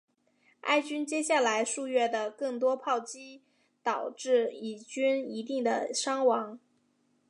[0.61, 3.43] 埃军接下来数月的更多炮击
[3.83, 6.59] 导致以军一定的伤亡。